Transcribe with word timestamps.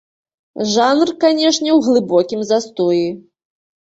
Жанр, 0.69 1.11
канешне, 1.23 1.75
у 1.79 1.83
глыбокім 1.87 2.41
застоі. 2.53 3.05